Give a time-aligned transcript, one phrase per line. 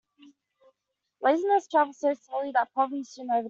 [1.21, 3.39] Laziness travels so slowly that poverty soon overtakes it.